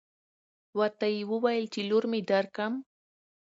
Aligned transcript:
ورته 0.79 1.05
يې 1.13 1.21
وويل 1.31 1.65
چې 1.73 1.81
لور 1.89 2.03
مې 2.11 2.21
درکم. 2.29 2.73